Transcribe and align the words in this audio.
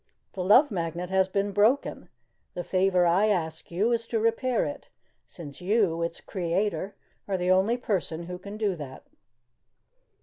The 0.33 0.43
Love 0.43 0.71
Magnet 0.71 1.11
has 1.11 1.27
been 1.27 1.51
broken. 1.51 2.09
The 2.55 2.63
favor 2.63 3.05
I 3.05 3.27
ask 3.27 3.69
you 3.69 3.91
is 3.91 4.07
to 4.07 4.19
repair 4.19 4.65
it, 4.65 4.87
since 5.27 5.61
you, 5.61 6.01
its 6.01 6.21
creator, 6.21 6.95
are 7.27 7.37
the 7.37 7.51
only 7.51 7.77
person 7.77 8.23
who 8.23 8.39
can 8.39 8.57
do 8.57 8.75
that." 8.77 9.03